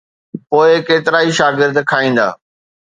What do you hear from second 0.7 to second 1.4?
ڪيترائي